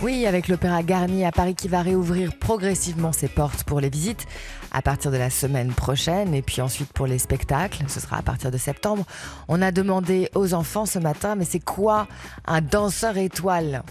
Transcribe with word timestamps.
Oui, 0.00 0.26
avec 0.26 0.46
l'Opéra 0.46 0.84
Garnier 0.84 1.26
à 1.26 1.32
Paris 1.32 1.56
qui 1.56 1.66
va 1.66 1.82
réouvrir 1.82 2.32
progressivement 2.38 3.10
ses 3.10 3.26
portes 3.26 3.64
pour 3.64 3.80
les 3.80 3.88
visites 3.88 4.26
à 4.70 4.80
partir 4.80 5.10
de 5.10 5.16
la 5.16 5.28
semaine 5.28 5.72
prochaine 5.72 6.34
et 6.34 6.42
puis 6.42 6.62
ensuite 6.62 6.92
pour 6.92 7.08
les 7.08 7.18
spectacles, 7.18 7.82
ce 7.88 7.98
sera 7.98 8.18
à 8.18 8.22
partir 8.22 8.52
de 8.52 8.58
septembre. 8.58 9.04
On 9.48 9.60
a 9.60 9.72
demandé 9.72 10.28
aux 10.36 10.54
enfants 10.54 10.86
ce 10.86 11.00
matin, 11.00 11.34
mais 11.34 11.44
c'est 11.44 11.58
quoi 11.58 12.06
un 12.46 12.60
danseur 12.60 13.16
étoile? 13.16 13.82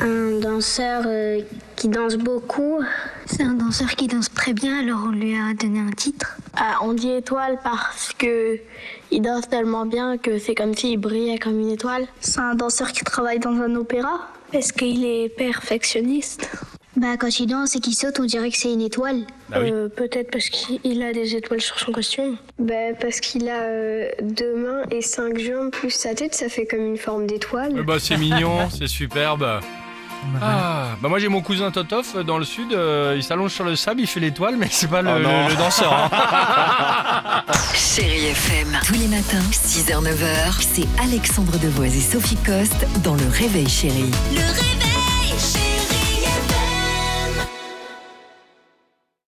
Un 0.00 0.40
danseur 0.40 1.04
euh, 1.06 1.42
qui 1.82 1.88
danse 1.88 2.14
beaucoup. 2.14 2.78
C'est 3.26 3.42
un 3.42 3.54
danseur 3.54 3.96
qui 3.96 4.06
danse 4.06 4.32
très 4.32 4.52
bien, 4.52 4.82
alors 4.82 5.00
on 5.06 5.10
lui 5.10 5.34
a 5.34 5.52
donné 5.52 5.80
un 5.80 5.90
titre. 5.90 6.36
Ah, 6.54 6.76
on 6.82 6.92
dit 6.92 7.10
étoile 7.10 7.58
parce 7.64 8.12
que 8.16 8.60
il 9.10 9.20
danse 9.20 9.48
tellement 9.48 9.84
bien 9.84 10.16
que 10.16 10.38
c'est 10.38 10.54
comme 10.54 10.76
s'il 10.76 11.00
brillait 11.00 11.38
comme 11.38 11.58
une 11.58 11.70
étoile. 11.70 12.06
C'est 12.20 12.38
un 12.38 12.54
danseur 12.54 12.92
qui 12.92 13.02
travaille 13.02 13.40
dans 13.40 13.60
un 13.60 13.74
opéra. 13.74 14.28
Est-ce 14.52 14.72
qu'il 14.72 15.04
est 15.04 15.28
perfectionniste? 15.28 16.48
Bah 16.94 17.16
quand 17.18 17.40
il 17.40 17.48
danse 17.48 17.74
et 17.74 17.80
qu'il 17.80 17.96
saute, 17.96 18.20
on 18.20 18.26
dirait 18.26 18.52
que 18.52 18.58
c'est 18.58 18.72
une 18.72 18.82
étoile. 18.82 19.22
Euh, 19.52 19.88
Peut-être 19.88 20.30
parce 20.30 20.50
qu'il 20.50 21.02
a 21.02 21.12
des 21.12 21.34
étoiles 21.34 21.62
sur 21.62 21.80
son 21.80 21.90
costume. 21.90 22.36
Ben, 22.60 22.94
parce 23.00 23.18
qu'il 23.18 23.48
a 23.48 23.62
euh, 23.62 24.08
deux 24.20 24.54
mains 24.54 24.82
et 24.92 25.02
cinq 25.02 25.36
jambes 25.36 25.72
plus 25.72 25.90
sa 25.90 26.14
tête, 26.14 26.34
ça 26.36 26.48
fait 26.48 26.64
comme 26.66 26.86
une 26.86 26.98
forme 26.98 27.26
d'étoile. 27.26 27.74
Eh 27.76 27.82
bah, 27.82 27.96
c'est 27.98 28.18
mignon, 28.18 28.70
c'est 28.70 28.86
superbe. 28.86 29.60
Ah, 30.40 30.90
bah 31.00 31.08
moi 31.08 31.18
j'ai 31.18 31.28
mon 31.28 31.40
cousin 31.40 31.70
Totof 31.70 32.14
euh, 32.16 32.22
dans 32.22 32.38
le 32.38 32.44
sud, 32.44 32.72
euh, 32.72 33.14
il 33.16 33.22
s'allonge 33.22 33.52
sur 33.52 33.64
le 33.64 33.74
sable, 33.76 34.00
il 34.00 34.06
fait 34.06 34.20
l'étoile, 34.20 34.56
mais 34.58 34.68
c'est 34.70 34.88
pas 34.88 35.02
le, 35.02 35.10
Oh 35.16 35.18
non. 35.18 35.44
le- 35.44 35.50
le 35.50 35.56
danseur. 35.56 35.92
hein. 35.92 37.42
Chérie 37.74 38.26
FM, 38.26 38.78
tous 38.86 38.94
les 38.94 39.08
matins, 39.08 39.42
6h-9h, 39.50 40.60
c'est 40.60 40.86
Alexandre 41.02 41.58
Devoise 41.58 41.96
et 41.96 42.00
Sophie 42.00 42.36
Coste 42.36 42.86
dans 43.02 43.14
Le 43.14 43.26
Réveil 43.28 43.68
Chérie. 43.68 44.10
Le 44.32 44.38
réveil, 44.40 44.81